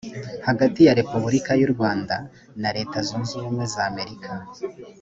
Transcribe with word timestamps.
hagati 0.47 0.79
ya 0.87 0.97
repubulika 0.99 1.51
y’u 1.59 1.69
rwanda 1.73 2.15
na 2.61 2.69
leta 2.77 2.97
zunze 3.07 3.31
ubumwe 3.35 3.65
z’amerika 3.73 4.31